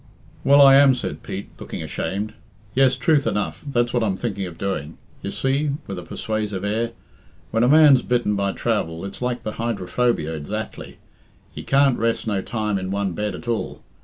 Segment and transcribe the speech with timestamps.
[0.43, 2.33] "Well, I am," said Pete, looking ashamed.
[2.73, 4.97] "Yes, truth enough, that's what I'm thinking of doing.
[5.21, 6.93] You see," with a persuasive air,
[7.51, 10.95] "when a man's bitten by travel it's like the hydrophobia ezactly,
[11.53, 13.83] he can't rest no time in one bed at all.